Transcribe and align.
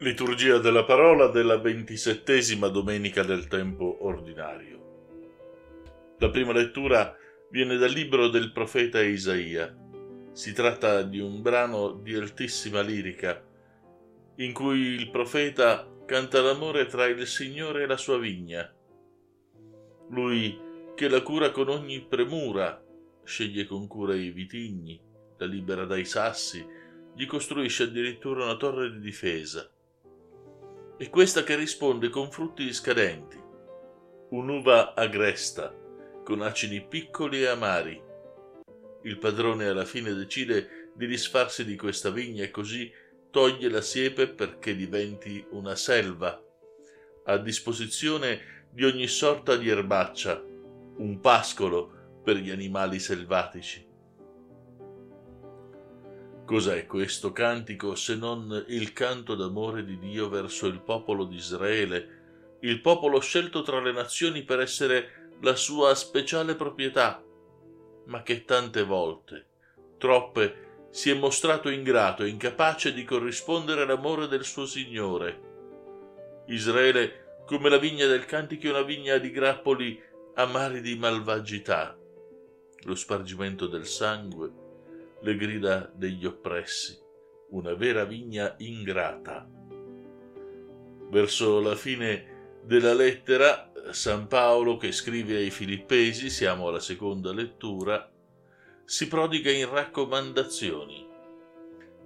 Liturgia 0.00 0.58
della 0.58 0.84
parola 0.84 1.26
della 1.26 1.58
ventisettesima 1.58 2.68
domenica 2.68 3.24
del 3.24 3.48
tempo 3.48 4.06
ordinario. 4.06 6.14
La 6.18 6.30
prima 6.30 6.52
lettura 6.52 7.16
viene 7.50 7.76
dal 7.76 7.90
libro 7.90 8.28
del 8.28 8.52
profeta 8.52 9.02
Isaia. 9.02 9.76
Si 10.30 10.52
tratta 10.52 11.02
di 11.02 11.18
un 11.18 11.42
brano 11.42 11.94
di 11.94 12.14
altissima 12.14 12.80
lirica 12.80 13.44
in 14.36 14.52
cui 14.52 14.78
il 14.78 15.10
profeta 15.10 15.84
canta 16.06 16.42
l'amore 16.42 16.86
tra 16.86 17.06
il 17.06 17.26
Signore 17.26 17.82
e 17.82 17.86
la 17.86 17.96
sua 17.96 18.18
vigna. 18.18 18.72
Lui 20.10 20.56
che 20.94 21.08
la 21.08 21.22
cura 21.22 21.50
con 21.50 21.70
ogni 21.70 22.06
premura, 22.06 22.80
sceglie 23.24 23.66
con 23.66 23.88
cura 23.88 24.14
i 24.14 24.30
vitigni, 24.30 25.00
la 25.38 25.46
libera 25.46 25.86
dai 25.86 26.04
sassi, 26.04 26.64
gli 27.16 27.26
costruisce 27.26 27.82
addirittura 27.82 28.44
una 28.44 28.56
torre 28.56 28.92
di 28.92 29.00
difesa 29.00 29.68
e 31.00 31.10
questa 31.10 31.44
che 31.44 31.54
risponde 31.54 32.08
con 32.08 32.28
frutti 32.30 32.72
scadenti, 32.72 33.40
un'uva 34.30 34.94
agresta, 34.94 35.72
con 36.24 36.42
acidi 36.42 36.82
piccoli 36.82 37.42
e 37.42 37.46
amari. 37.46 38.02
Il 39.04 39.18
padrone 39.18 39.68
alla 39.68 39.84
fine 39.84 40.12
decide 40.12 40.90
di 40.94 41.06
disfarsi 41.06 41.64
di 41.64 41.76
questa 41.76 42.10
vigna 42.10 42.42
e 42.42 42.50
così 42.50 42.92
toglie 43.30 43.70
la 43.70 43.80
siepe 43.80 44.26
perché 44.26 44.74
diventi 44.74 45.46
una 45.50 45.76
selva, 45.76 46.42
a 47.26 47.36
disposizione 47.38 48.66
di 48.68 48.84
ogni 48.84 49.06
sorta 49.06 49.56
di 49.56 49.68
erbaccia, 49.68 50.42
un 50.96 51.20
pascolo 51.20 52.20
per 52.24 52.36
gli 52.36 52.50
animali 52.50 52.98
selvatici. 52.98 53.87
Cos'è 56.48 56.86
questo 56.86 57.30
cantico 57.30 57.94
se 57.94 58.16
non 58.16 58.64
il 58.68 58.94
canto 58.94 59.34
d'amore 59.34 59.84
di 59.84 59.98
Dio 59.98 60.30
verso 60.30 60.66
il 60.66 60.80
popolo 60.80 61.24
di 61.24 61.36
Israele, 61.36 62.56
il 62.60 62.80
popolo 62.80 63.20
scelto 63.20 63.60
tra 63.60 63.82
le 63.82 63.92
nazioni 63.92 64.44
per 64.44 64.60
essere 64.60 65.34
la 65.42 65.54
sua 65.54 65.94
speciale 65.94 66.54
proprietà, 66.54 67.22
ma 68.06 68.22
che 68.22 68.46
tante 68.46 68.82
volte, 68.82 69.46
troppe, 69.98 70.86
si 70.88 71.10
è 71.10 71.14
mostrato 71.14 71.68
ingrato 71.68 72.22
e 72.22 72.28
incapace 72.28 72.94
di 72.94 73.04
corrispondere 73.04 73.82
all'amore 73.82 74.26
del 74.26 74.44
suo 74.44 74.64
Signore. 74.64 76.44
Israele, 76.46 77.42
come 77.44 77.68
la 77.68 77.76
vigna 77.76 78.06
del 78.06 78.24
cantico, 78.24 78.68
è 78.68 78.70
una 78.70 78.80
vigna 78.80 79.18
di 79.18 79.30
grappoli 79.30 80.02
amari 80.36 80.80
di 80.80 80.96
malvagità, 80.96 81.94
lo 82.84 82.94
spargimento 82.94 83.66
del 83.66 83.84
sangue, 83.84 84.66
le 85.20 85.36
grida 85.36 85.90
degli 85.94 86.24
oppressi, 86.24 86.98
una 87.50 87.74
vera 87.74 88.04
vigna 88.04 88.54
ingrata. 88.58 89.48
Verso 91.10 91.60
la 91.60 91.74
fine 91.74 92.60
della 92.62 92.94
lettera, 92.94 93.72
San 93.90 94.26
Paolo, 94.26 94.76
che 94.76 94.92
scrive 94.92 95.36
ai 95.36 95.50
Filippesi, 95.50 96.30
siamo 96.30 96.68
alla 96.68 96.80
seconda 96.80 97.32
lettura, 97.32 98.10
si 98.84 99.08
prodiga 99.08 99.50
in 99.50 99.70
raccomandazioni. 99.70 101.06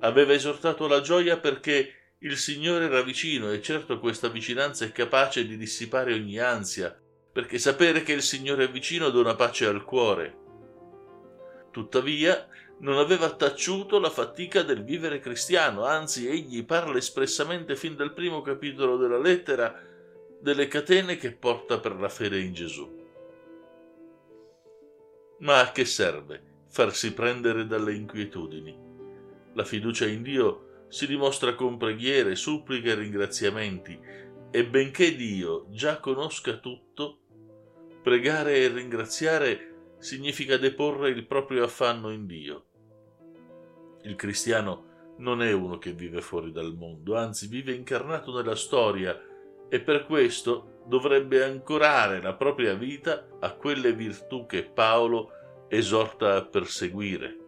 Aveva 0.00 0.32
esortato 0.32 0.86
la 0.86 1.00
gioia 1.00 1.38
perché 1.38 2.14
il 2.18 2.36
Signore 2.36 2.84
era 2.84 3.02
vicino 3.02 3.50
e 3.50 3.60
certo 3.60 3.98
questa 3.98 4.28
vicinanza 4.28 4.84
è 4.84 4.92
capace 4.92 5.46
di 5.46 5.56
dissipare 5.56 6.12
ogni 6.14 6.38
ansia, 6.38 6.96
perché 7.32 7.58
sapere 7.58 8.02
che 8.02 8.12
il 8.12 8.22
Signore 8.22 8.64
è 8.64 8.70
vicino 8.70 9.10
dona 9.10 9.34
pace 9.34 9.66
al 9.66 9.84
cuore. 9.84 10.38
Tuttavia, 11.72 12.46
non 12.82 12.98
aveva 12.98 13.30
taciuto 13.30 13.98
la 14.00 14.10
fatica 14.10 14.62
del 14.62 14.82
vivere 14.82 15.20
cristiano, 15.20 15.84
anzi 15.84 16.28
egli 16.28 16.64
parla 16.64 16.98
espressamente 16.98 17.76
fin 17.76 17.94
dal 17.94 18.12
primo 18.12 18.42
capitolo 18.42 18.96
della 18.96 19.18
lettera 19.18 19.80
delle 20.40 20.66
catene 20.66 21.16
che 21.16 21.32
porta 21.32 21.78
per 21.78 21.94
la 21.94 22.08
fede 22.08 22.40
in 22.40 22.52
Gesù. 22.52 23.00
Ma 25.38 25.60
a 25.60 25.70
che 25.70 25.84
serve 25.84 26.64
farsi 26.70 27.12
prendere 27.12 27.66
dalle 27.66 27.94
inquietudini? 27.94 28.76
La 29.54 29.64
fiducia 29.64 30.06
in 30.06 30.22
Dio 30.22 30.86
si 30.88 31.06
dimostra 31.06 31.54
con 31.54 31.76
preghiere, 31.76 32.34
suppliche 32.34 32.90
e 32.90 32.94
ringraziamenti, 32.94 33.98
e 34.50 34.66
benché 34.66 35.14
Dio 35.14 35.66
già 35.70 36.00
conosca 36.00 36.56
tutto, 36.56 37.20
pregare 38.02 38.56
e 38.56 38.68
ringraziare 38.68 39.94
significa 39.98 40.56
deporre 40.56 41.10
il 41.10 41.26
proprio 41.26 41.62
affanno 41.62 42.10
in 42.10 42.26
Dio. 42.26 42.64
Il 44.02 44.16
cristiano 44.16 44.90
non 45.18 45.42
è 45.42 45.52
uno 45.52 45.78
che 45.78 45.92
vive 45.92 46.20
fuori 46.20 46.50
dal 46.50 46.74
mondo, 46.74 47.16
anzi 47.16 47.46
vive 47.46 47.72
incarnato 47.72 48.34
nella 48.34 48.56
storia 48.56 49.20
e 49.68 49.80
per 49.80 50.04
questo 50.06 50.80
dovrebbe 50.86 51.44
ancorare 51.44 52.20
la 52.20 52.34
propria 52.34 52.74
vita 52.74 53.28
a 53.38 53.54
quelle 53.54 53.92
virtù 53.92 54.46
che 54.46 54.64
Paolo 54.64 55.30
esorta 55.68 56.36
a 56.36 56.44
perseguire. 56.44 57.38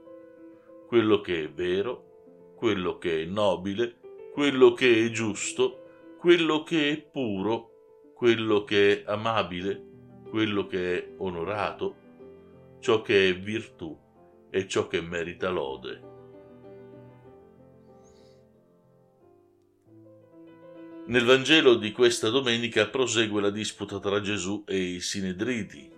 Quello 0.87 1.21
che 1.21 1.45
è 1.45 1.51
vero, 1.51 2.55
quello 2.57 2.99
che 2.99 3.23
è 3.23 3.25
nobile, 3.27 3.97
quello 4.33 4.73
che 4.73 5.05
è 5.05 5.11
giusto, 5.11 6.15
quello 6.19 6.63
che 6.63 6.91
è 6.91 6.97
puro, 7.03 8.13
quello 8.15 8.65
che 8.65 9.03
è 9.03 9.11
amabile, 9.11 9.83
quello 10.31 10.67
che 10.67 10.97
è 10.97 11.15
onorato, 11.19 11.97
ciò 12.79 13.03
che 13.03 13.29
è 13.29 13.37
virtù 13.37 13.99
e 14.51 14.69
ciò 14.69 14.87
che 14.87 15.01
merita 15.01 15.51
lode. 15.51 16.14
Nel 21.07 21.27
Vangelo 21.27 21.75
di 21.75 21.93
questa 21.93 22.31
domenica 22.31 22.89
prosegue 22.89 23.43
la 23.43 23.51
disputa 23.51 24.01
tra 24.01 24.23
Gesù 24.23 24.65
e 24.67 24.79
i 24.79 25.01
Sinedriti. 25.01 25.91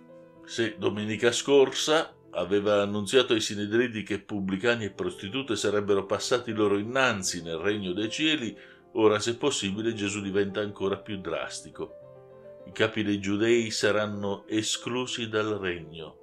Se 0.43 0.75
domenica 0.77 1.31
scorsa 1.31 2.13
aveva 2.31 2.81
annunziato 2.81 3.31
ai 3.31 3.39
Sinedriti 3.39 4.03
che 4.03 4.19
pubblicani 4.19 4.83
e 4.83 4.91
prostitute 4.91 5.55
sarebbero 5.55 6.05
passati 6.05 6.51
loro 6.51 6.77
innanzi 6.77 7.41
nel 7.41 7.55
regno 7.55 7.93
dei 7.93 8.09
cieli, 8.09 8.53
ora 8.95 9.17
se 9.19 9.37
possibile 9.37 9.93
Gesù 9.93 10.21
diventa 10.21 10.59
ancora 10.59 10.97
più 10.97 11.21
drastico. 11.21 12.63
I 12.65 12.73
capi 12.73 13.01
dei 13.01 13.21
giudei 13.21 13.71
saranno 13.71 14.45
esclusi 14.45 15.29
dal 15.29 15.57
regno. 15.57 16.17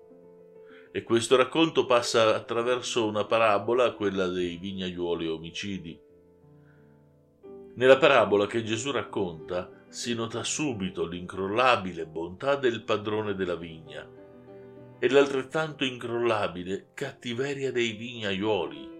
E 0.93 1.03
questo 1.03 1.37
racconto 1.37 1.87
passa 1.87 2.35
attraverso 2.35 3.07
una 3.07 3.25
parabola, 3.25 3.95
quella 3.95 4.27
dei 4.27 4.59
vignaiuoli 4.59 5.27
omicidi. 5.27 5.99
Nella 7.77 7.99
parabola 7.99 8.47
che 8.47 8.63
Gesù 8.63 8.93
racconta 8.93 9.69
si 9.89 10.15
nota 10.15 10.45
subito 10.45 11.07
l'incrollabile 11.07 12.07
bontà 12.07 12.55
del 12.55 12.83
padrone 12.83 13.35
della 13.35 13.57
vigna 13.57 14.09
e 15.01 15.09
l'altrettanto 15.11 15.85
incrollabile 15.85 16.91
cattiveria 16.95 17.73
dei 17.73 17.93
vignaiuoli, 17.93 18.91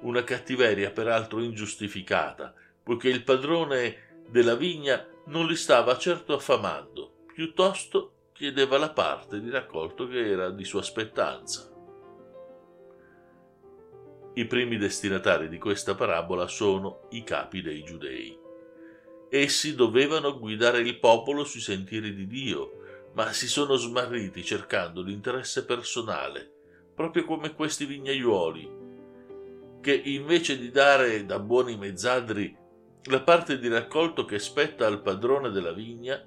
una 0.00 0.24
cattiveria 0.24 0.90
peraltro 0.90 1.40
ingiustificata, 1.40 2.54
poiché 2.82 3.10
il 3.10 3.24
padrone 3.24 4.22
della 4.26 4.54
vigna 4.54 5.06
non 5.26 5.46
li 5.46 5.56
stava 5.56 5.98
certo 5.98 6.32
affamando, 6.32 7.26
piuttosto 7.26 8.30
chiedeva 8.32 8.78
la 8.78 8.90
parte 8.90 9.38
di 9.38 9.50
raccolto 9.50 10.08
che 10.08 10.30
era 10.30 10.48
di 10.48 10.64
sua 10.64 10.82
spettanza. 10.82 11.73
I 14.36 14.46
primi 14.46 14.78
destinatari 14.78 15.48
di 15.48 15.58
questa 15.58 15.94
parabola 15.94 16.48
sono 16.48 17.06
i 17.10 17.22
capi 17.22 17.62
dei 17.62 17.84
giudei. 17.84 18.36
Essi 19.30 19.76
dovevano 19.76 20.36
guidare 20.40 20.80
il 20.80 20.98
popolo 20.98 21.44
sui 21.44 21.60
sentieri 21.60 22.12
di 22.12 22.26
Dio, 22.26 23.10
ma 23.12 23.32
si 23.32 23.46
sono 23.46 23.76
smarriti 23.76 24.42
cercando 24.42 25.02
l'interesse 25.02 25.64
personale, 25.64 26.50
proprio 26.96 27.24
come 27.24 27.54
questi 27.54 27.84
vignaiuoli, 27.84 28.70
che 29.80 29.94
invece 29.94 30.58
di 30.58 30.72
dare 30.72 31.24
da 31.24 31.38
buoni 31.38 31.76
mezzadri 31.76 32.56
la 33.04 33.20
parte 33.20 33.60
di 33.60 33.68
raccolto 33.68 34.24
che 34.24 34.40
spetta 34.40 34.84
al 34.84 35.00
padrone 35.00 35.50
della 35.50 35.72
vigna, 35.72 36.20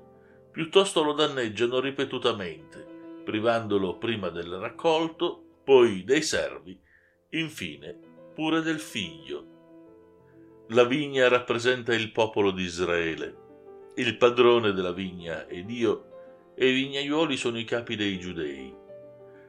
piuttosto 0.50 1.04
lo 1.04 1.12
danneggiano 1.12 1.81
ripetutamente, 1.81 2.86
privandolo 3.25 3.98
prima 3.98 4.30
del 4.30 4.54
raccolto, 4.54 5.44
poi 5.65 6.06
dei 6.06 6.21
servi 6.21 6.86
infine 7.31 8.00
pure 8.33 8.62
del 8.62 8.79
figlio. 8.79 10.65
La 10.69 10.85
vigna 10.85 11.27
rappresenta 11.27 11.94
il 11.94 12.12
popolo 12.12 12.51
di 12.51 12.63
Israele. 12.63 13.45
Il 13.95 14.15
padrone 14.15 14.71
della 14.71 14.94
vigna 14.94 15.45
è 15.45 15.62
Dio 15.63 16.53
e 16.56 16.69
i 16.69 16.74
vignaiuoli 16.74 17.35
sono 17.35 17.59
i 17.59 17.65
capi 17.65 17.97
dei 17.97 18.18
giudei. 18.18 18.74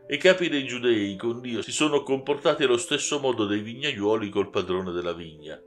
I 0.08 0.16
capi 0.16 0.48
dei 0.48 0.64
giudei 0.64 1.14
con 1.16 1.40
Dio 1.40 1.62
si 1.62 1.70
sono 1.70 2.02
comportati 2.02 2.64
allo 2.64 2.78
stesso 2.78 3.20
modo 3.20 3.46
dei 3.46 3.60
vignaiuoli 3.60 4.28
col 4.28 4.50
padrone 4.50 4.90
della 4.90 5.12
vigna. 5.12 5.60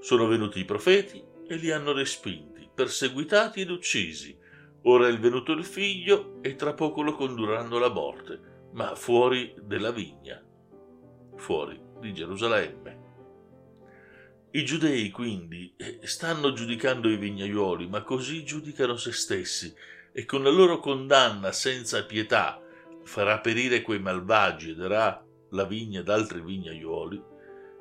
Sono 0.00 0.26
venuti 0.26 0.60
i 0.60 0.64
profeti 0.64 1.22
e 1.46 1.56
li 1.56 1.70
hanno 1.70 1.92
respinti, 1.92 2.66
perseguitati 2.72 3.60
ed 3.60 3.70
uccisi. 3.70 4.38
Ora 4.84 5.08
è 5.08 5.18
venuto 5.18 5.52
il 5.52 5.64
figlio 5.64 6.38
e 6.40 6.56
tra 6.56 6.72
poco 6.72 7.02
lo 7.02 7.14
condurranno 7.14 7.76
alla 7.76 7.92
morte, 7.92 8.68
ma 8.72 8.94
fuori 8.94 9.54
della 9.60 9.90
vigna 9.90 10.42
fuori 11.36 11.80
di 12.00 12.12
Gerusalemme. 12.12 13.02
I 14.52 14.64
giudei 14.64 15.10
quindi 15.10 15.74
stanno 16.02 16.52
giudicando 16.52 17.08
i 17.08 17.16
vignaioli, 17.16 17.88
ma 17.88 18.02
così 18.02 18.44
giudicano 18.44 18.96
se 18.96 19.12
stessi 19.12 19.74
e 20.12 20.24
con 20.24 20.44
la 20.44 20.50
loro 20.50 20.78
condanna 20.78 21.50
senza 21.50 22.04
pietà 22.04 22.60
farà 23.02 23.40
perire 23.40 23.82
quei 23.82 23.98
malvagi 23.98 24.70
e 24.70 24.74
darà 24.74 25.24
la 25.50 25.64
vigna 25.64 26.00
ad 26.00 26.08
altri 26.08 26.40
vignaioli, 26.40 27.22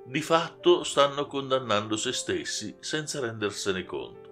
di 0.06 0.22
fatto 0.22 0.84
stanno 0.84 1.28
condannando 1.28 1.96
se 1.96 2.12
stessi 2.12 2.76
senza 2.80 3.20
rendersene 3.20 3.86
conto. 3.86 4.32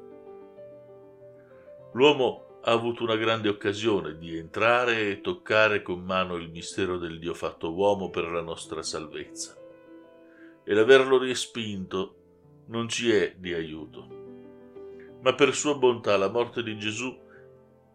L'uomo 1.94 2.51
ha 2.64 2.72
avuto 2.72 3.04
una 3.04 3.16
grande 3.16 3.50
occasione 3.50 4.18
di 4.18 4.38
entrare 4.38 5.10
e 5.10 5.22
toccare 5.22 5.82
con 5.82 6.04
mano 6.04 6.36
il 6.36 6.52
mistero 6.52 6.98
del 6.98 7.18
Dio 7.18 7.34
fatto 7.34 7.74
uomo 7.74 8.12
per 8.12 8.26
la 8.26 8.42
nostra 8.42 8.84
salvezza. 8.84 9.58
E 10.64 10.74
l'averlo 10.74 11.18
respinto 11.18 12.16
non 12.68 12.88
ci 12.88 13.12
è 13.12 13.34
di 13.36 13.54
aiuto. 13.54 14.20
Ma 15.22 15.34
per 15.34 15.56
sua 15.56 15.76
bontà 15.76 16.18
la 16.18 16.30
morte 16.30 16.62
di 16.62 16.78
Gesù 16.78 17.18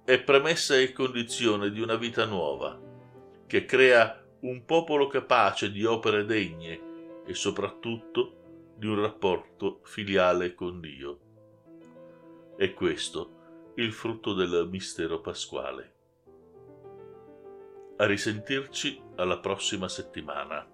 è 0.05 0.21
premessa 0.21 0.77
e 0.77 0.93
condizione 0.93 1.71
di 1.71 1.81
una 1.81 1.95
vita 1.95 2.25
nuova, 2.25 2.79
che 3.47 3.65
crea 3.65 4.21
un 4.41 4.65
popolo 4.65 5.07
capace 5.07 5.71
di 5.71 5.85
opere 5.85 6.25
degne 6.25 7.23
e 7.25 7.35
soprattutto 7.35 8.73
di 8.77 8.87
un 8.87 9.01
rapporto 9.01 9.81
filiale 9.85 10.55
con 10.55 10.81
Dio. 10.81 11.19
È 12.57 12.73
questo 12.75 13.36
il 13.79 13.93
frutto 13.93 14.33
del 14.33 14.67
mistero 14.71 15.21
pasquale. 15.21 15.95
A 17.99 18.07
risentirci 18.07 19.03
alla 19.17 19.39
prossima 19.39 19.87
settimana. 19.89 20.67